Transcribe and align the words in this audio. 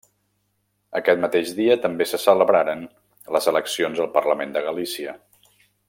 Aquest 0.99 1.19
mateix 1.25 1.51
dia 1.59 1.75
també 1.83 2.07
se 2.13 2.21
celebraren 2.23 2.81
les 3.37 3.51
eleccions 3.53 4.03
al 4.07 4.11
Parlament 4.19 4.57
de 4.57 4.65
Galícia. 4.71 5.15